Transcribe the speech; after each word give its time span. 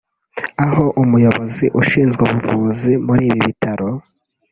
aho 0.65 0.85
umuyobozi 1.01 1.65
ushinzwe 1.81 2.21
ubuvuzi 2.25 2.91
muri 3.07 3.23
ibi 3.29 3.39
bitaro 3.47 3.87